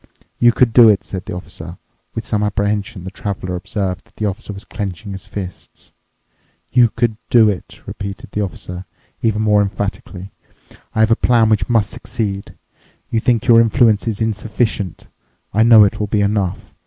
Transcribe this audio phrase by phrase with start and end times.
[0.39, 1.77] "You could do it," said the Officer.
[2.15, 5.93] With some apprehension the Traveler observed that the Officer was clenching his fists.
[6.73, 8.85] "You could do it," repeated the Officer,
[9.21, 10.31] even more emphatically.
[10.95, 12.55] "I have a plan which must succeed.
[13.11, 15.07] You think your influence is insufficient.
[15.53, 16.73] I know it will be enough.